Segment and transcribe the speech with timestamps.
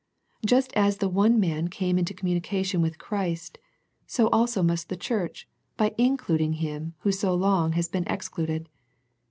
[0.43, 3.59] Just as the one man came into communication with Christ,
[4.07, 8.67] so also must the church by includ ing Him Who so long has been excluded.